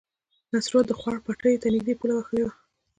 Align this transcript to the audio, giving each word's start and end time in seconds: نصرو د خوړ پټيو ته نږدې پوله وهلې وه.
نصرو 0.51 0.79
د 0.89 0.91
خوړ 0.99 1.17
پټيو 1.25 1.61
ته 1.61 1.67
نږدې 1.73 1.93
پوله 1.99 2.13
وهلې 2.15 2.41
وه. 2.45 2.53